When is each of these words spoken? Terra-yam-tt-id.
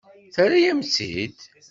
Terra-yam-tt-id. 0.35 1.37